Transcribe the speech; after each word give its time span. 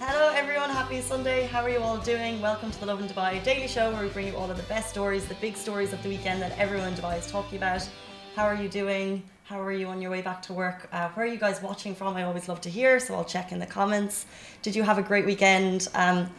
Hello, 0.00 0.32
everyone. 0.32 0.70
Happy 0.70 1.00
Sunday. 1.00 1.46
How 1.46 1.60
are 1.60 1.68
you 1.68 1.80
all 1.80 1.98
doing? 1.98 2.40
Welcome 2.40 2.70
to 2.70 2.78
the 2.78 2.86
Lovin 2.86 3.08
Dubai 3.08 3.42
Daily 3.42 3.66
Show, 3.66 3.90
where 3.90 4.02
we 4.02 4.08
bring 4.08 4.28
you 4.28 4.36
all 4.36 4.48
of 4.48 4.56
the 4.56 4.62
best 4.74 4.90
stories, 4.90 5.26
the 5.26 5.34
big 5.34 5.56
stories 5.56 5.92
of 5.92 6.00
the 6.04 6.08
weekend 6.08 6.40
that 6.40 6.56
everyone 6.56 6.86
in 6.88 6.94
Dubai 6.94 7.18
is 7.18 7.28
talking 7.28 7.58
about. 7.58 7.82
How 8.36 8.44
are 8.44 8.54
you 8.54 8.68
doing? 8.68 9.24
How 9.42 9.60
are 9.60 9.72
you 9.72 9.88
on 9.88 10.00
your 10.00 10.12
way 10.12 10.22
back 10.22 10.40
to 10.42 10.52
work? 10.52 10.88
Uh, 10.92 11.08
where 11.10 11.26
are 11.26 11.28
you 11.28 11.36
guys 11.36 11.60
watching 11.60 11.96
from? 11.96 12.14
I 12.16 12.22
always 12.22 12.48
love 12.48 12.60
to 12.60 12.70
hear, 12.70 13.00
so 13.00 13.16
I'll 13.16 13.24
check 13.24 13.50
in 13.50 13.58
the 13.58 13.66
comments. 13.66 14.26
Did 14.62 14.76
you 14.76 14.84
have 14.84 14.98
a 14.98 15.02
great 15.02 15.26
weekend? 15.26 15.88
Um, 15.94 16.30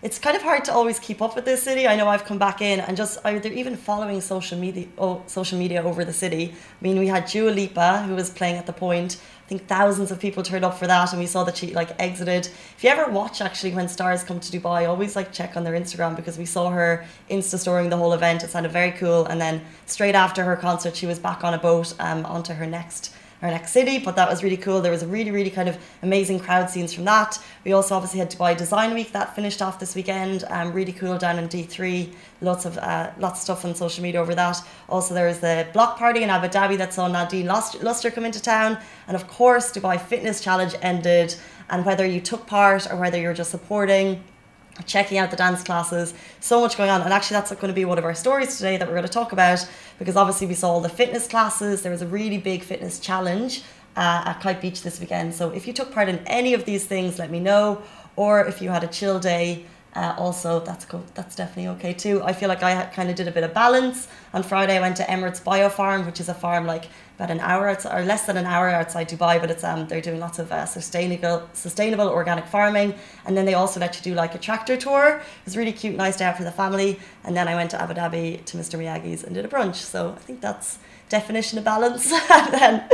it's 0.00 0.20
kind 0.20 0.36
of 0.36 0.42
hard 0.42 0.64
to 0.66 0.72
always 0.72 1.00
keep 1.00 1.20
up 1.20 1.34
with 1.34 1.44
this 1.44 1.64
city. 1.64 1.88
I 1.88 1.96
know 1.96 2.06
I've 2.06 2.24
come 2.24 2.38
back 2.38 2.62
in 2.62 2.78
and 2.78 2.96
just 2.96 3.18
I, 3.24 3.36
they're 3.40 3.52
even 3.52 3.76
following 3.76 4.20
social 4.20 4.56
media 4.56 4.86
oh, 4.96 5.22
social 5.26 5.58
media 5.58 5.82
over 5.82 6.04
the 6.04 6.12
city. 6.12 6.52
I 6.52 6.84
mean, 6.84 7.00
we 7.00 7.08
had 7.08 7.26
Dua 7.26 7.50
Lipa 7.50 8.02
who 8.02 8.14
was 8.14 8.30
playing 8.30 8.58
at 8.58 8.66
the 8.66 8.72
point. 8.72 9.20
I 9.48 9.52
think 9.56 9.66
thousands 9.66 10.10
of 10.10 10.20
people 10.20 10.42
turned 10.42 10.62
up 10.62 10.78
for 10.78 10.86
that, 10.86 11.10
and 11.10 11.18
we 11.18 11.26
saw 11.26 11.42
that 11.44 11.56
she 11.56 11.72
like 11.72 11.98
exited. 11.98 12.48
If 12.76 12.84
you 12.84 12.90
ever 12.90 13.10
watch 13.10 13.40
actually 13.40 13.72
when 13.72 13.88
stars 13.88 14.22
come 14.22 14.40
to 14.40 14.52
Dubai, 14.52 14.86
always 14.86 15.16
like 15.16 15.32
check 15.32 15.56
on 15.56 15.64
their 15.64 15.72
Instagram 15.72 16.16
because 16.16 16.36
we 16.36 16.44
saw 16.44 16.68
her 16.68 17.06
Insta 17.30 17.58
storing 17.58 17.88
the 17.88 17.96
whole 17.96 18.12
event. 18.12 18.44
It 18.44 18.50
sounded 18.50 18.72
very 18.72 18.90
cool, 18.92 19.24
and 19.24 19.40
then 19.40 19.62
straight 19.86 20.14
after 20.14 20.44
her 20.44 20.54
concert, 20.54 20.94
she 20.94 21.06
was 21.06 21.18
back 21.18 21.44
on 21.44 21.54
a 21.54 21.58
boat 21.58 21.94
um, 21.98 22.26
onto 22.26 22.52
her 22.52 22.66
next 22.66 23.14
our 23.42 23.50
next 23.50 23.72
city, 23.72 23.98
but 23.98 24.16
that 24.16 24.28
was 24.28 24.42
really 24.42 24.56
cool. 24.56 24.80
There 24.80 24.92
was 24.92 25.02
a 25.02 25.06
really, 25.06 25.30
really 25.30 25.50
kind 25.50 25.68
of 25.68 25.78
amazing 26.02 26.40
crowd 26.40 26.68
scenes 26.70 26.92
from 26.92 27.04
that. 27.04 27.38
We 27.64 27.72
also 27.72 27.94
obviously 27.94 28.18
had 28.18 28.30
Dubai 28.30 28.56
Design 28.56 28.94
Week 28.94 29.12
that 29.12 29.34
finished 29.36 29.62
off 29.62 29.78
this 29.78 29.94
weekend. 29.94 30.44
Um, 30.48 30.72
really 30.72 30.92
cool 30.92 31.18
down 31.18 31.38
in 31.38 31.48
D3. 31.48 32.12
Lots 32.40 32.64
of 32.64 32.78
uh, 32.78 33.10
lots 33.18 33.40
of 33.40 33.44
stuff 33.44 33.64
on 33.64 33.74
social 33.74 34.02
media 34.02 34.20
over 34.20 34.34
that. 34.34 34.60
Also, 34.88 35.14
there 35.14 35.26
was 35.26 35.40
the 35.40 35.66
block 35.72 35.98
party 35.98 36.22
in 36.22 36.30
Abu 36.30 36.48
Dhabi 36.48 36.76
that 36.78 36.92
saw 36.94 37.06
Nadine 37.06 37.46
Lustre 37.46 38.10
come 38.10 38.24
into 38.24 38.42
town, 38.42 38.78
and 39.06 39.16
of 39.16 39.28
course, 39.28 39.72
Dubai 39.72 40.00
Fitness 40.00 40.40
Challenge 40.40 40.74
ended. 40.82 41.34
And 41.70 41.84
whether 41.84 42.06
you 42.06 42.20
took 42.20 42.46
part 42.46 42.90
or 42.90 42.96
whether 42.96 43.20
you're 43.20 43.34
just 43.34 43.50
supporting 43.50 44.24
checking 44.86 45.18
out 45.18 45.30
the 45.30 45.36
dance 45.36 45.62
classes, 45.62 46.14
so 46.40 46.60
much 46.60 46.76
going 46.76 46.90
on. 46.90 47.02
And 47.02 47.12
actually, 47.12 47.36
that's 47.36 47.50
going 47.52 47.68
to 47.68 47.72
be 47.72 47.84
one 47.84 47.98
of 47.98 48.04
our 48.04 48.14
stories 48.14 48.56
today 48.56 48.76
that 48.76 48.86
we're 48.86 48.94
going 48.94 49.06
to 49.06 49.12
talk 49.12 49.32
about 49.32 49.68
because 49.98 50.16
obviously 50.16 50.46
we 50.46 50.54
saw 50.54 50.70
all 50.70 50.80
the 50.80 50.88
fitness 50.88 51.26
classes. 51.26 51.82
There 51.82 51.92
was 51.92 52.02
a 52.02 52.06
really 52.06 52.38
big 52.38 52.62
fitness 52.62 52.98
challenge 53.00 53.62
uh, 53.96 54.22
at 54.26 54.40
Kite 54.40 54.60
Beach 54.60 54.82
this 54.82 55.00
weekend. 55.00 55.34
So 55.34 55.50
if 55.50 55.66
you 55.66 55.72
took 55.72 55.92
part 55.92 56.08
in 56.08 56.18
any 56.26 56.54
of 56.54 56.64
these 56.64 56.86
things, 56.86 57.18
let 57.18 57.30
me 57.30 57.40
know. 57.40 57.82
Or 58.16 58.44
if 58.44 58.62
you 58.62 58.70
had 58.70 58.84
a 58.84 58.88
chill 58.88 59.18
day, 59.18 59.64
uh, 59.94 60.14
also 60.18 60.60
that's 60.60 60.84
cool. 60.84 61.04
That's 61.14 61.34
definitely 61.34 61.68
okay 61.76 61.92
too. 61.92 62.22
I 62.22 62.32
feel 62.32 62.48
like 62.48 62.62
I 62.62 62.84
kind 62.86 63.10
of 63.10 63.16
did 63.16 63.26
a 63.26 63.30
bit 63.30 63.42
of 63.42 63.54
balance. 63.54 64.08
On 64.34 64.42
Friday, 64.42 64.76
I 64.76 64.80
went 64.80 64.96
to 64.98 65.02
Emirates 65.04 65.42
Bio 65.42 65.68
Farm, 65.68 66.04
which 66.06 66.20
is 66.20 66.28
a 66.28 66.34
farm 66.34 66.66
like 66.66 66.84
about 67.16 67.30
an 67.30 67.40
hour 67.40 67.68
outside, 67.68 67.98
or 67.98 68.04
less 68.04 68.26
than 68.26 68.36
an 68.36 68.46
hour 68.46 68.68
outside 68.68 69.08
Dubai, 69.08 69.40
but 69.40 69.50
it's 69.50 69.64
um 69.64 69.88
they're 69.88 70.00
doing 70.00 70.20
lots 70.20 70.38
of 70.38 70.52
uh, 70.52 70.66
sustainable 70.66 71.48
sustainable 71.52 72.08
organic 72.08 72.46
farming, 72.46 72.94
and 73.26 73.36
then 73.36 73.44
they 73.44 73.54
also 73.54 73.80
let 73.80 73.96
you 73.96 74.02
do 74.02 74.14
like 74.14 74.34
a 74.34 74.38
tractor 74.38 74.76
tour. 74.76 75.16
It 75.16 75.44
was 75.44 75.56
really 75.56 75.72
cute, 75.72 75.96
nice 75.96 76.16
day 76.18 76.26
out 76.26 76.36
for 76.36 76.44
the 76.44 76.52
family. 76.52 77.00
And 77.24 77.36
then 77.36 77.48
I 77.48 77.54
went 77.54 77.70
to 77.72 77.80
Abu 77.80 77.94
Dhabi 77.94 78.44
to 78.44 78.56
Mr 78.56 78.78
Miyagi's 78.78 79.24
and 79.24 79.34
did 79.34 79.44
a 79.44 79.48
brunch. 79.48 79.76
So 79.76 80.14
I 80.16 80.20
think 80.20 80.40
that's 80.40 80.78
definition 81.08 81.58
of 81.58 81.64
balance. 81.64 82.10
then 82.28 82.86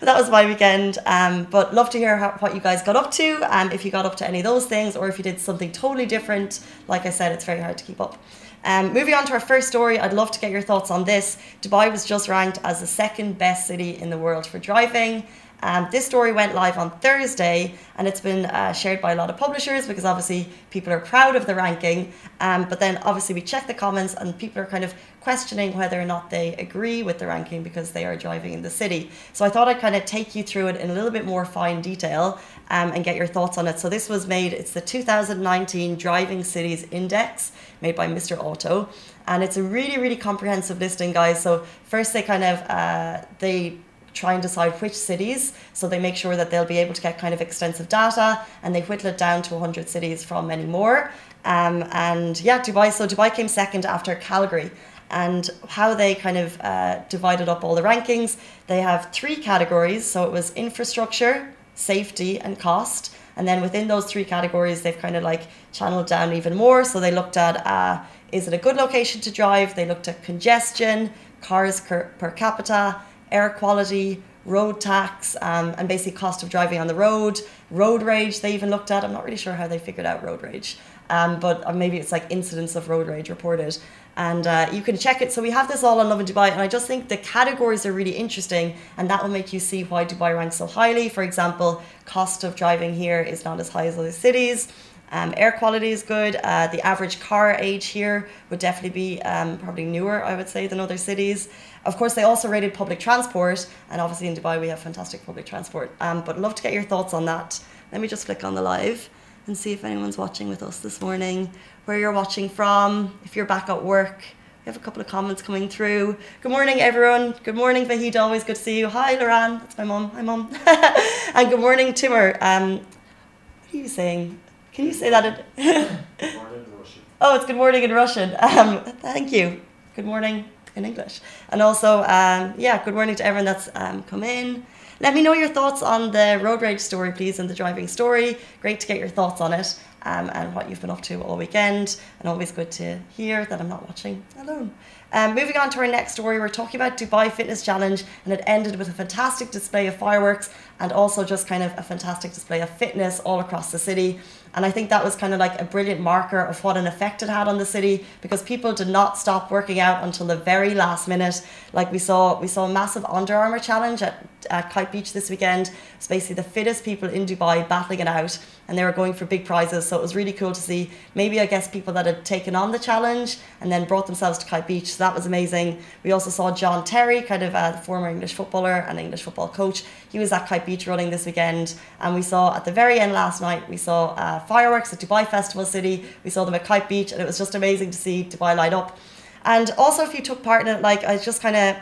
that 0.00 0.16
was 0.18 0.30
my 0.30 0.46
weekend. 0.46 0.98
Um, 1.06 1.44
but 1.44 1.74
love 1.74 1.90
to 1.90 1.98
hear 1.98 2.16
how, 2.16 2.32
what 2.38 2.54
you 2.54 2.60
guys 2.60 2.82
got 2.82 2.96
up 2.96 3.10
to. 3.12 3.40
Um, 3.56 3.70
if 3.72 3.84
you 3.84 3.90
got 3.90 4.06
up 4.06 4.16
to 4.16 4.26
any 4.26 4.38
of 4.38 4.44
those 4.44 4.66
things, 4.66 4.96
or 4.96 5.08
if 5.08 5.18
you 5.18 5.24
did 5.24 5.40
something 5.40 5.72
totally 5.72 6.06
different. 6.06 6.60
Like 6.88 7.06
I 7.06 7.10
said, 7.10 7.32
it's 7.32 7.44
very 7.44 7.60
hard 7.60 7.78
to 7.78 7.84
keep 7.84 8.00
up. 8.00 8.18
Um, 8.64 8.92
moving 8.92 9.14
on 9.14 9.26
to 9.26 9.32
our 9.32 9.40
first 9.40 9.68
story, 9.68 9.98
I'd 9.98 10.12
love 10.12 10.30
to 10.30 10.40
get 10.40 10.52
your 10.52 10.62
thoughts 10.62 10.90
on 10.90 11.04
this. 11.04 11.36
Dubai 11.62 11.90
was 11.90 12.04
just 12.04 12.28
ranked 12.28 12.58
as 12.62 12.80
the 12.80 12.86
second 12.86 13.36
best 13.36 13.66
city 13.66 13.96
in 13.96 14.08
the 14.08 14.18
world 14.18 14.46
for 14.46 14.58
driving. 14.58 15.24
Um, 15.64 15.86
this 15.92 16.04
story 16.04 16.32
went 16.32 16.54
live 16.56 16.76
on 16.76 16.90
Thursday 16.98 17.74
and 17.96 18.08
it's 18.08 18.20
been 18.20 18.46
uh, 18.46 18.72
shared 18.72 19.00
by 19.00 19.12
a 19.12 19.14
lot 19.14 19.30
of 19.30 19.36
publishers 19.36 19.86
because 19.86 20.04
obviously 20.04 20.48
people 20.70 20.92
are 20.92 20.98
proud 20.98 21.36
of 21.36 21.46
the 21.46 21.54
ranking. 21.54 22.12
Um, 22.40 22.68
but 22.68 22.80
then 22.80 22.96
obviously 22.98 23.36
we 23.36 23.42
check 23.42 23.68
the 23.68 23.74
comments 23.74 24.14
and 24.14 24.36
people 24.36 24.60
are 24.60 24.66
kind 24.66 24.82
of 24.82 24.92
questioning 25.22 25.76
whether 25.76 26.00
or 26.00 26.04
not 26.04 26.30
they 26.30 26.54
agree 26.56 27.02
with 27.02 27.18
the 27.18 27.26
ranking 27.26 27.62
because 27.62 27.92
they 27.92 28.04
are 28.04 28.16
driving 28.16 28.52
in 28.52 28.62
the 28.62 28.70
city. 28.70 29.10
So 29.32 29.44
I 29.44 29.48
thought 29.48 29.68
I'd 29.68 29.78
kind 29.78 29.94
of 29.94 30.04
take 30.04 30.34
you 30.34 30.42
through 30.42 30.68
it 30.68 30.76
in 30.76 30.90
a 30.90 30.94
little 30.94 31.10
bit 31.10 31.24
more 31.24 31.44
fine 31.44 31.80
detail 31.80 32.40
um, 32.70 32.90
and 32.92 33.04
get 33.04 33.16
your 33.16 33.26
thoughts 33.26 33.56
on 33.56 33.68
it. 33.68 33.78
So 33.78 33.88
this 33.88 34.08
was 34.08 34.26
made, 34.26 34.52
it's 34.52 34.72
the 34.72 34.80
2019 34.80 35.96
Driving 35.96 36.42
Cities 36.42 36.86
Index 36.90 37.52
made 37.80 37.94
by 37.94 38.08
Mr. 38.08 38.36
Auto. 38.38 38.88
And 39.26 39.44
it's 39.44 39.56
a 39.56 39.62
really, 39.62 39.98
really 39.98 40.16
comprehensive 40.16 40.80
listing, 40.80 41.12
guys. 41.12 41.40
So 41.40 41.64
first 41.84 42.12
they 42.12 42.22
kind 42.22 42.42
of, 42.42 42.58
uh, 42.68 43.24
they 43.38 43.78
try 44.14 44.32
and 44.34 44.42
decide 44.42 44.72
which 44.82 44.94
cities. 44.94 45.52
So 45.72 45.88
they 45.88 45.98
make 45.98 46.16
sure 46.16 46.36
that 46.36 46.50
they'll 46.50 46.64
be 46.64 46.78
able 46.78 46.94
to 46.94 47.02
get 47.02 47.18
kind 47.18 47.32
of 47.32 47.40
extensive 47.40 47.88
data 47.88 48.44
and 48.62 48.74
they 48.74 48.82
whittle 48.82 49.10
it 49.10 49.18
down 49.18 49.42
to 49.42 49.54
100 49.54 49.88
cities 49.88 50.24
from 50.24 50.48
many 50.48 50.64
more. 50.64 51.12
Um, 51.44 51.84
and 51.92 52.40
yeah, 52.40 52.60
Dubai. 52.60 52.92
So 52.92 53.06
Dubai 53.06 53.34
came 53.34 53.48
second 53.48 53.84
after 53.84 54.14
Calgary. 54.14 54.70
And 55.12 55.48
how 55.68 55.94
they 55.94 56.14
kind 56.14 56.38
of 56.38 56.60
uh, 56.60 57.02
divided 57.08 57.48
up 57.48 57.62
all 57.62 57.74
the 57.74 57.82
rankings, 57.82 58.36
they 58.66 58.80
have 58.80 59.12
three 59.12 59.36
categories. 59.36 60.04
So 60.04 60.24
it 60.24 60.32
was 60.32 60.52
infrastructure, 60.54 61.54
safety, 61.74 62.40
and 62.40 62.58
cost. 62.58 63.14
And 63.36 63.46
then 63.46 63.62
within 63.62 63.88
those 63.88 64.06
three 64.06 64.24
categories, 64.24 64.82
they've 64.82 64.98
kind 64.98 65.16
of 65.16 65.22
like 65.22 65.42
channeled 65.72 66.06
down 66.06 66.32
even 66.32 66.54
more. 66.54 66.84
So 66.84 66.98
they 67.00 67.12
looked 67.12 67.36
at 67.36 67.66
uh, 67.66 68.02
is 68.32 68.48
it 68.48 68.54
a 68.54 68.58
good 68.58 68.76
location 68.76 69.20
to 69.20 69.30
drive? 69.30 69.74
They 69.74 69.84
looked 69.86 70.08
at 70.08 70.22
congestion, 70.22 71.12
cars 71.42 71.80
per, 71.80 72.32
capita, 72.34 73.00
air 73.30 73.50
quality, 73.50 74.22
road 74.44 74.80
tax, 74.80 75.36
um, 75.42 75.74
and 75.78 75.86
basically 75.86 76.18
cost 76.18 76.42
of 76.42 76.48
driving 76.48 76.78
on 76.78 76.86
the 76.86 76.94
road, 76.94 77.40
road 77.70 78.02
rage 78.02 78.40
they 78.40 78.54
even 78.54 78.70
looked 78.70 78.90
at. 78.90 79.04
I'm 79.04 79.12
not 79.12 79.24
really 79.24 79.36
sure 79.36 79.52
how 79.52 79.68
they 79.68 79.78
figured 79.78 80.06
out 80.06 80.24
road 80.24 80.42
rage, 80.42 80.78
um, 81.10 81.40
but 81.40 81.66
uh, 81.66 81.72
maybe 81.72 81.98
it's 81.98 82.12
like 82.12 82.26
incidents 82.30 82.76
of 82.76 82.88
road 82.88 83.08
rage 83.08 83.28
reported. 83.28 83.78
And 84.16 84.46
uh, 84.46 84.68
you 84.72 84.82
can 84.82 84.98
check 84.98 85.22
it. 85.22 85.32
So 85.32 85.40
we 85.40 85.50
have 85.50 85.68
this 85.68 85.82
all 85.82 85.98
on 86.00 86.08
Lovin 86.08 86.26
Dubai, 86.26 86.50
and 86.50 86.60
I 86.60 86.68
just 86.68 86.86
think 86.86 87.08
the 87.08 87.16
categories 87.16 87.86
are 87.86 87.92
really 87.92 88.10
interesting, 88.10 88.76
and 88.98 89.08
that 89.08 89.22
will 89.22 89.30
make 89.30 89.52
you 89.54 89.60
see 89.60 89.84
why 89.84 90.04
Dubai 90.04 90.36
ranks 90.36 90.56
so 90.56 90.66
highly. 90.66 91.08
For 91.08 91.22
example, 91.22 91.82
cost 92.04 92.44
of 92.44 92.54
driving 92.54 92.94
here 92.94 93.20
is 93.22 93.44
not 93.44 93.58
as 93.58 93.70
high 93.70 93.86
as 93.86 93.98
other 93.98 94.12
cities. 94.12 94.68
Um, 95.12 95.34
air 95.36 95.52
quality 95.52 95.90
is 95.90 96.02
good. 96.02 96.36
Uh, 96.36 96.68
the 96.68 96.80
average 96.86 97.20
car 97.20 97.54
age 97.58 97.86
here 97.86 98.28
would 98.48 98.58
definitely 98.58 98.90
be 98.90 99.22
um, 99.22 99.58
probably 99.58 99.84
newer, 99.84 100.24
I 100.24 100.34
would 100.36 100.48
say, 100.48 100.66
than 100.66 100.80
other 100.80 100.96
cities. 100.96 101.50
Of 101.84 101.96
course, 101.98 102.14
they 102.14 102.22
also 102.22 102.48
rated 102.48 102.72
public 102.72 102.98
transport, 102.98 103.66
and 103.90 104.00
obviously 104.00 104.28
in 104.28 104.34
Dubai 104.34 104.58
we 104.60 104.68
have 104.68 104.78
fantastic 104.78 105.24
public 105.24 105.44
transport. 105.44 105.90
Um, 106.00 106.22
but 106.22 106.40
love 106.40 106.54
to 106.54 106.62
get 106.62 106.72
your 106.72 106.82
thoughts 106.82 107.12
on 107.12 107.26
that. 107.26 107.60
Let 107.92 108.00
me 108.00 108.08
just 108.08 108.24
click 108.24 108.42
on 108.42 108.54
the 108.54 108.62
live 108.62 109.10
and 109.46 109.56
see 109.56 109.72
if 109.72 109.84
anyone's 109.84 110.16
watching 110.16 110.48
with 110.48 110.62
us 110.62 110.78
this 110.78 111.00
morning, 111.00 111.50
where 111.84 111.98
you're 111.98 112.12
watching 112.12 112.48
from, 112.48 113.18
if 113.24 113.34
you're 113.34 113.46
back 113.46 113.68
at 113.68 113.82
work. 113.84 114.22
We 114.64 114.70
have 114.70 114.76
a 114.76 114.84
couple 114.84 115.00
of 115.00 115.08
comments 115.08 115.42
coming 115.42 115.68
through. 115.68 116.16
Good 116.40 116.52
morning, 116.52 116.80
everyone. 116.80 117.34
Good 117.42 117.56
morning, 117.56 117.84
Vahid. 117.86 118.14
Always 118.14 118.44
good 118.44 118.54
to 118.54 118.62
see 118.62 118.78
you. 118.78 118.88
Hi, 118.88 119.16
Loran. 119.16 119.58
That's 119.58 119.76
my 119.76 119.84
mum. 119.84 120.10
Hi, 120.10 120.22
mum. 120.22 120.48
and 121.34 121.50
good 121.50 121.58
morning, 121.58 121.92
Timur. 121.92 122.38
Um, 122.40 122.74
what 122.74 123.74
are 123.74 123.76
you 123.76 123.88
saying? 123.88 124.38
Can 124.72 124.84
you 124.84 124.92
say 124.92 125.10
that? 125.10 125.44
In... 125.56 125.98
oh, 127.20 127.34
it's 127.34 127.46
good 127.46 127.56
morning 127.56 127.82
in 127.82 127.90
Russian. 127.90 128.36
Um, 128.38 128.84
thank 128.84 129.32
you. 129.32 129.60
Good 129.96 130.04
morning 130.04 130.44
in 130.76 130.84
English. 130.84 131.20
And 131.48 131.60
also, 131.60 132.02
um, 132.04 132.54
yeah, 132.56 132.82
good 132.84 132.94
morning 132.94 133.16
to 133.16 133.26
everyone 133.26 133.46
that's 133.46 133.68
um, 133.74 134.04
come 134.04 134.22
in. 134.22 134.64
Let 135.02 135.14
me 135.14 135.22
know 135.22 135.32
your 135.32 135.48
thoughts 135.48 135.82
on 135.82 136.12
the 136.12 136.38
road 136.40 136.62
rage 136.62 136.78
story, 136.78 137.10
please, 137.10 137.40
and 137.40 137.50
the 137.50 137.54
driving 137.56 137.88
story. 137.88 138.38
Great 138.60 138.78
to 138.78 138.86
get 138.86 138.98
your 138.98 139.08
thoughts 139.08 139.40
on 139.40 139.52
it 139.52 139.76
um, 140.04 140.30
and 140.34 140.54
what 140.54 140.68
you've 140.68 140.80
been 140.80 140.90
up 140.90 141.02
to 141.02 141.20
all 141.22 141.36
weekend. 141.36 142.00
And 142.20 142.28
always 142.28 142.52
good 142.52 142.70
to 142.72 142.98
hear 143.10 143.44
that 143.46 143.60
I'm 143.60 143.68
not 143.68 143.86
watching 143.88 144.22
alone. 144.38 144.72
Um, 145.14 145.34
moving 145.34 145.58
on 145.58 145.68
to 145.70 145.78
our 145.80 145.86
next 145.86 146.12
story, 146.12 146.38
we're 146.38 146.48
talking 146.48 146.80
about 146.80 146.96
Dubai 146.96 147.30
Fitness 147.30 147.62
Challenge, 147.62 148.02
and 148.24 148.32
it 148.32 148.42
ended 148.46 148.76
with 148.76 148.88
a 148.88 148.92
fantastic 148.92 149.50
display 149.50 149.86
of 149.86 149.96
fireworks 149.96 150.48
and 150.80 150.90
also 150.90 151.22
just 151.22 151.46
kind 151.46 151.62
of 151.62 151.72
a 151.76 151.82
fantastic 151.82 152.32
display 152.32 152.62
of 152.62 152.70
fitness 152.70 153.20
all 153.20 153.38
across 153.38 153.70
the 153.70 153.78
city. 153.78 154.20
And 154.54 154.66
I 154.66 154.70
think 154.70 154.90
that 154.90 155.04
was 155.04 155.14
kind 155.14 155.32
of 155.32 155.40
like 155.40 155.60
a 155.60 155.64
brilliant 155.64 156.00
marker 156.00 156.40
of 156.40 156.62
what 156.64 156.76
an 156.76 156.86
effect 156.86 157.22
it 157.22 157.28
had 157.28 157.48
on 157.48 157.58
the 157.58 157.64
city 157.64 158.04
because 158.20 158.42
people 158.42 158.72
did 158.72 158.88
not 158.88 159.16
stop 159.16 159.50
working 159.50 159.80
out 159.80 160.04
until 160.04 160.26
the 160.26 160.36
very 160.36 160.74
last 160.74 161.08
minute. 161.08 161.46
Like 161.72 161.90
we 161.90 161.98
saw, 161.98 162.38
we 162.40 162.48
saw 162.48 162.66
a 162.66 162.72
massive 162.72 163.04
Under 163.06 163.34
Armour 163.34 163.58
challenge 163.58 164.02
at, 164.02 164.26
at 164.50 164.70
Kite 164.70 164.92
Beach 164.92 165.12
this 165.12 165.30
weekend. 165.30 165.70
It's 165.96 166.08
basically 166.08 166.36
the 166.36 166.42
fittest 166.42 166.84
people 166.84 167.08
in 167.08 167.24
Dubai 167.24 167.66
battling 167.66 168.00
it 168.00 168.08
out, 168.08 168.38
and 168.72 168.78
they 168.78 168.84
were 168.84 168.92
going 168.92 169.12
for 169.12 169.26
big 169.26 169.44
prizes. 169.44 169.86
So 169.86 169.98
it 169.98 170.00
was 170.00 170.16
really 170.16 170.32
cool 170.32 170.52
to 170.52 170.60
see. 170.60 170.88
Maybe 171.14 171.38
I 171.40 171.44
guess 171.44 171.68
people 171.68 171.92
that 171.92 172.06
had 172.06 172.24
taken 172.24 172.56
on 172.56 172.72
the 172.72 172.78
challenge 172.78 173.36
and 173.60 173.70
then 173.70 173.84
brought 173.84 174.06
themselves 174.06 174.38
to 174.38 174.46
Kite 174.46 174.66
Beach. 174.66 174.94
So 174.94 175.04
that 175.04 175.14
was 175.14 175.26
amazing. 175.26 175.82
We 176.02 176.12
also 176.12 176.30
saw 176.30 176.54
John 176.54 176.82
Terry, 176.82 177.20
kind 177.20 177.42
of 177.42 177.54
a 177.54 177.82
former 177.84 178.08
English 178.08 178.32
footballer 178.32 178.86
and 178.88 178.98
English 178.98 179.24
football 179.24 179.48
coach. 179.48 179.84
He 180.10 180.18
was 180.18 180.32
at 180.32 180.48
Kite 180.48 180.64
Beach 180.64 180.86
running 180.86 181.10
this 181.10 181.26
weekend, 181.26 181.74
and 182.00 182.14
we 182.14 182.22
saw 182.22 182.56
at 182.56 182.64
the 182.64 182.72
very 182.72 182.98
end 182.98 183.12
last 183.12 183.42
night 183.42 183.68
we 183.68 183.76
saw. 183.76 184.14
Uh, 184.22 184.38
fireworks 184.40 184.90
at 184.94 185.00
Dubai 185.00 185.26
Festival 185.26 185.66
City. 185.66 186.06
We 186.24 186.30
saw 186.30 186.44
them 186.46 186.54
at 186.54 186.64
Kite 186.64 186.88
Beach, 186.88 187.12
and 187.12 187.20
it 187.20 187.26
was 187.26 187.36
just 187.36 187.54
amazing 187.54 187.90
to 187.90 187.98
see 187.98 188.24
Dubai 188.24 188.56
light 188.56 188.72
up. 188.72 188.96
And 189.44 189.70
also, 189.76 190.02
if 190.04 190.14
you 190.14 190.22
took 190.22 190.42
part 190.42 190.62
in 190.62 190.68
it, 190.74 190.80
like 190.80 191.04
I 191.04 191.18
just 191.18 191.42
kind 191.42 191.56
of 191.56 191.76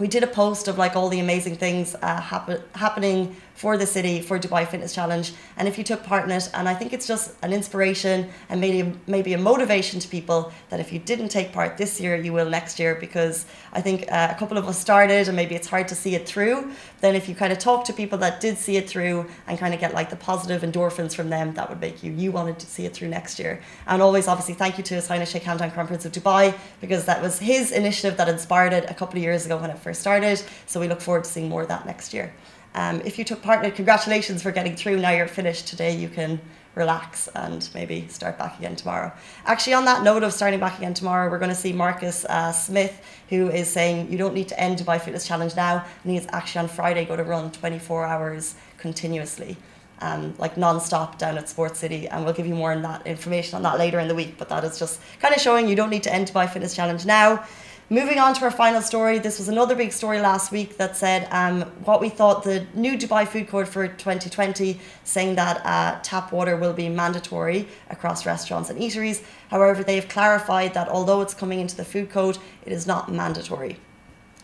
we 0.00 0.08
did 0.08 0.22
a 0.22 0.26
post 0.26 0.66
of 0.66 0.78
like 0.78 0.96
all 0.96 1.08
the 1.10 1.20
amazing 1.20 1.56
things 1.56 1.94
uh, 1.94 2.20
happen, 2.20 2.62
happening 2.74 3.36
for 3.60 3.76
the 3.76 3.86
city 3.86 4.22
for 4.22 4.38
Dubai 4.38 4.66
Fitness 4.66 4.94
Challenge. 4.94 5.34
And 5.58 5.68
if 5.68 5.76
you 5.76 5.84
took 5.84 6.02
part 6.02 6.24
in 6.24 6.30
it, 6.30 6.48
and 6.54 6.66
I 6.66 6.72
think 6.72 6.94
it's 6.94 7.06
just 7.06 7.34
an 7.42 7.52
inspiration 7.52 8.30
and 8.48 8.58
maybe 8.58 8.80
maybe 9.06 9.34
a 9.34 9.38
motivation 9.50 10.00
to 10.00 10.08
people 10.08 10.50
that 10.70 10.80
if 10.80 10.88
you 10.94 10.98
didn't 10.98 11.28
take 11.28 11.52
part 11.52 11.76
this 11.76 12.00
year, 12.00 12.16
you 12.16 12.32
will 12.32 12.48
next 12.48 12.78
year 12.80 12.94
because 12.94 13.44
I 13.78 13.82
think 13.82 13.98
uh, 14.10 14.28
a 14.34 14.36
couple 14.40 14.56
of 14.56 14.66
us 14.66 14.78
started 14.78 15.28
and 15.28 15.36
maybe 15.36 15.54
it's 15.54 15.68
hard 15.74 15.88
to 15.88 15.94
see 15.94 16.14
it 16.14 16.24
through. 16.26 16.56
Then 17.02 17.14
if 17.14 17.28
you 17.28 17.34
kind 17.34 17.52
of 17.52 17.58
talk 17.58 17.84
to 17.88 17.92
people 17.92 18.16
that 18.24 18.40
did 18.40 18.56
see 18.56 18.76
it 18.78 18.88
through 18.88 19.26
and 19.46 19.58
kind 19.58 19.74
of 19.74 19.80
get 19.84 19.92
like 19.92 20.08
the 20.08 20.20
positive 20.30 20.62
endorphins 20.62 21.14
from 21.14 21.28
them, 21.28 21.52
that 21.56 21.68
would 21.68 21.82
make 21.86 22.02
you 22.02 22.12
you 22.12 22.32
wanted 22.32 22.58
to 22.60 22.66
see 22.74 22.86
it 22.86 22.94
through 22.94 23.08
next 23.08 23.38
year. 23.38 23.60
And 23.86 24.00
always 24.00 24.26
obviously 24.26 24.54
thank 24.54 24.78
you 24.78 24.84
to 24.84 24.94
His 24.94 25.06
Highness 25.06 25.30
Sheikh 25.32 25.42
Hamdan 25.42 25.70
Crown 25.74 25.86
Prince 25.86 26.06
of 26.06 26.12
Dubai 26.12 26.54
because 26.80 27.04
that 27.04 27.20
was 27.20 27.38
his 27.38 27.72
initiative 27.72 28.16
that 28.16 28.28
inspired 28.36 28.72
it 28.72 28.84
a 28.88 28.94
couple 28.94 29.18
of 29.18 29.22
years 29.22 29.44
ago 29.44 29.58
when 29.58 29.68
it 29.68 29.78
first 29.78 30.00
started. 30.00 30.40
So 30.64 30.80
we 30.80 30.88
look 30.88 31.02
forward 31.02 31.24
to 31.24 31.30
seeing 31.30 31.50
more 31.50 31.60
of 31.60 31.68
that 31.68 31.84
next 31.84 32.14
year. 32.14 32.32
Um, 32.74 33.02
if 33.04 33.18
you 33.18 33.24
took 33.24 33.42
part 33.42 33.60
in 33.60 33.70
it, 33.70 33.74
congratulations 33.74 34.42
for 34.42 34.52
getting 34.52 34.76
through. 34.76 34.98
Now 34.98 35.10
you're 35.10 35.26
finished 35.26 35.66
today. 35.66 35.96
You 35.96 36.08
can 36.08 36.40
relax 36.74 37.28
and 37.34 37.68
maybe 37.74 38.06
start 38.08 38.38
back 38.38 38.58
again 38.58 38.76
tomorrow. 38.76 39.12
Actually, 39.44 39.74
on 39.74 39.84
that 39.86 40.04
note 40.04 40.22
of 40.22 40.32
starting 40.32 40.60
back 40.60 40.78
again 40.78 40.94
tomorrow, 40.94 41.28
we're 41.30 41.38
going 41.38 41.50
to 41.50 41.62
see 41.66 41.72
Marcus 41.72 42.24
uh, 42.26 42.52
Smith, 42.52 43.02
who 43.28 43.48
is 43.48 43.68
saying 43.68 44.10
you 44.10 44.18
don't 44.18 44.34
need 44.34 44.48
to 44.48 44.60
end 44.60 44.78
Dubai 44.78 45.00
Fitness 45.00 45.26
Challenge 45.26 45.54
now, 45.56 45.84
and 46.04 46.12
he's 46.12 46.26
actually 46.30 46.60
on 46.60 46.68
Friday 46.68 47.04
going 47.04 47.18
to 47.18 47.24
run 47.24 47.50
24 47.50 48.06
hours 48.06 48.54
continuously. 48.78 49.56
Um, 50.02 50.34
like 50.38 50.56
non-stop 50.56 51.18
down 51.18 51.36
at 51.36 51.46
Sports 51.50 51.78
City 51.78 52.08
and 52.08 52.24
we'll 52.24 52.32
give 52.32 52.46
you 52.46 52.54
more 52.54 52.72
on 52.72 52.80
that 52.80 53.06
information 53.06 53.56
on 53.56 53.62
that 53.64 53.78
later 53.78 54.00
in 54.00 54.08
the 54.08 54.14
week 54.14 54.36
but 54.38 54.48
that 54.48 54.64
is 54.64 54.78
just 54.78 54.98
kind 55.20 55.34
of 55.34 55.42
showing 55.42 55.68
you 55.68 55.76
don't 55.76 55.90
need 55.90 56.04
to 56.04 56.14
end 56.14 56.28
Dubai 56.28 56.48
Fitness 56.48 56.74
Challenge 56.74 57.04
now 57.04 57.44
Moving 57.92 58.20
on 58.20 58.34
to 58.34 58.42
our 58.42 58.52
final 58.52 58.82
story, 58.82 59.18
this 59.18 59.40
was 59.40 59.48
another 59.48 59.74
big 59.74 59.92
story 59.92 60.20
last 60.20 60.52
week 60.52 60.76
that 60.76 60.96
said 60.96 61.26
um, 61.32 61.62
what 61.84 62.00
we 62.00 62.08
thought 62.08 62.44
the 62.44 62.64
new 62.72 62.96
Dubai 62.96 63.26
Food 63.26 63.48
Code 63.48 63.66
for 63.66 63.88
2020, 63.88 64.78
saying 65.02 65.34
that 65.34 65.60
uh, 65.66 65.98
tap 66.00 66.30
water 66.30 66.56
will 66.56 66.72
be 66.72 66.88
mandatory 66.88 67.66
across 67.88 68.24
restaurants 68.24 68.70
and 68.70 68.78
eateries. 68.78 69.24
However, 69.50 69.82
they've 69.82 70.08
clarified 70.08 70.72
that 70.74 70.88
although 70.88 71.20
it's 71.20 71.34
coming 71.34 71.58
into 71.58 71.76
the 71.76 71.84
food 71.84 72.10
code, 72.10 72.38
it 72.64 72.72
is 72.72 72.86
not 72.86 73.10
mandatory. 73.10 73.76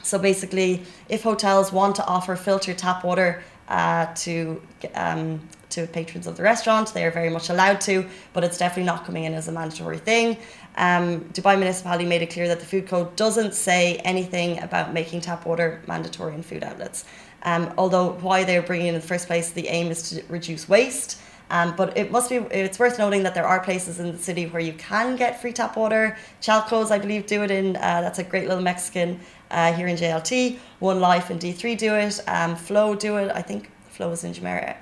So 0.02 0.18
basically, 0.18 0.82
if 1.08 1.22
hotels 1.22 1.70
want 1.70 1.94
to 1.96 2.06
offer 2.06 2.34
filtered 2.34 2.78
tap 2.78 3.04
water 3.04 3.44
uh, 3.68 4.06
to 4.14 4.60
um, 4.94 5.40
to 5.70 5.86
patrons 5.86 6.26
of 6.26 6.36
the 6.36 6.42
restaurant. 6.42 6.94
They 6.94 7.04
are 7.04 7.10
very 7.10 7.30
much 7.30 7.50
allowed 7.50 7.80
to, 7.82 8.06
but 8.32 8.44
it's 8.44 8.58
definitely 8.58 8.84
not 8.84 9.04
coming 9.04 9.24
in 9.24 9.34
as 9.34 9.48
a 9.48 9.52
mandatory 9.52 9.98
thing. 9.98 10.38
Um, 10.76 11.20
Dubai 11.32 11.58
municipality 11.58 12.04
made 12.04 12.22
it 12.22 12.30
clear 12.30 12.48
that 12.48 12.60
the 12.60 12.66
food 12.66 12.86
code 12.86 13.16
doesn't 13.16 13.54
say 13.54 13.96
anything 13.98 14.62
about 14.62 14.92
making 14.92 15.22
tap 15.22 15.46
water 15.46 15.82
mandatory 15.86 16.34
in 16.34 16.42
food 16.42 16.62
outlets. 16.62 17.04
Um, 17.42 17.72
although 17.78 18.12
why 18.12 18.44
they're 18.44 18.62
bringing 18.62 18.88
it 18.88 18.90
in 18.90 18.94
the 18.96 19.06
first 19.06 19.26
place, 19.26 19.50
the 19.50 19.68
aim 19.68 19.90
is 19.90 20.10
to 20.10 20.22
reduce 20.28 20.68
waste. 20.68 21.20
Um, 21.48 21.76
but 21.76 21.96
it 21.96 22.10
must 22.10 22.28
be 22.28 22.36
it's 22.36 22.78
worth 22.78 22.98
noting 22.98 23.22
that 23.22 23.34
there 23.34 23.46
are 23.46 23.60
places 23.60 24.00
in 24.00 24.10
the 24.10 24.18
city 24.18 24.46
where 24.46 24.60
you 24.60 24.72
can 24.72 25.14
get 25.14 25.40
free 25.40 25.52
tap 25.52 25.76
water. 25.76 26.16
Chalco's, 26.42 26.90
I 26.90 26.98
believe, 26.98 27.26
do 27.26 27.42
it 27.44 27.50
in 27.52 27.76
uh, 27.76 28.00
that's 28.00 28.18
a 28.18 28.24
great 28.24 28.48
little 28.48 28.64
Mexican 28.64 29.20
uh, 29.52 29.72
here 29.72 29.86
in 29.86 29.96
JLT. 29.96 30.58
One 30.80 31.00
Life 31.00 31.30
and 31.30 31.40
D3 31.40 31.78
do 31.78 31.94
it. 31.94 32.20
Um, 32.26 32.56
Flow 32.56 32.96
do 32.96 33.16
it. 33.18 33.30
I 33.32 33.42
think 33.42 33.70
Flow 33.88 34.10
is 34.10 34.24
in 34.24 34.32
Jumeirah 34.32 34.76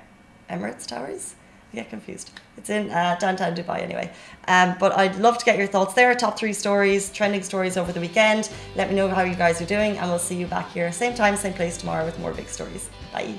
Emirates 0.49 0.87
Towers. 0.87 1.35
Get 1.75 1.89
confused. 1.89 2.31
It's 2.57 2.69
in 2.69 2.89
uh, 2.89 3.17
downtown 3.19 3.53
Dubai 3.53 3.81
anyway. 3.81 4.11
Um, 4.47 4.75
but 4.79 4.97
I'd 4.97 5.17
love 5.17 5.37
to 5.37 5.45
get 5.45 5.57
your 5.57 5.67
thoughts 5.67 5.93
there. 5.93 6.15
Top 6.15 6.37
three 6.39 6.53
stories, 6.53 7.11
trending 7.11 7.43
stories 7.43 7.75
over 7.75 7.91
the 7.91 7.99
weekend. 7.99 8.49
Let 8.75 8.89
me 8.89 8.95
know 8.95 9.09
how 9.09 9.23
you 9.23 9.35
guys 9.35 9.61
are 9.61 9.65
doing, 9.65 9.97
and 9.97 10.09
we'll 10.09 10.19
see 10.19 10.35
you 10.35 10.47
back 10.47 10.71
here 10.71 10.91
same 10.91 11.13
time, 11.13 11.35
same 11.35 11.53
place 11.53 11.77
tomorrow 11.77 12.05
with 12.05 12.17
more 12.19 12.33
big 12.33 12.47
stories. 12.47 12.89
Bye. 13.11 13.35